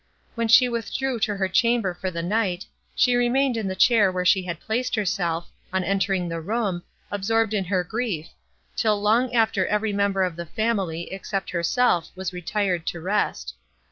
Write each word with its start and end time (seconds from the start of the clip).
When 0.33 0.47
she 0.47 0.67
withdrew 0.67 1.19
to 1.19 1.35
her 1.37 1.47
chamber 1.47 1.93
for 1.93 2.09
the 2.09 2.23
night, 2.23 2.65
she 2.95 3.15
remained 3.15 3.55
in 3.55 3.67
the 3.67 3.75
chair 3.75 4.11
where 4.11 4.25
she 4.25 4.41
had 4.41 4.59
placed 4.59 4.95
herself, 4.95 5.51
on 5.71 5.83
entering 5.83 6.27
the 6.27 6.41
room, 6.41 6.81
absorbed 7.11 7.53
in 7.53 7.65
her 7.65 7.83
grief, 7.83 8.29
till 8.75 8.99
long 8.99 9.31
after 9.35 9.67
every 9.67 9.93
member 9.93 10.23
of 10.23 10.37
the 10.37 10.47
family, 10.47 11.13
except 11.13 11.51
herself, 11.51 12.09
was 12.15 12.33
retired 12.33 12.87
to 12.87 12.99
rest. 12.99 13.53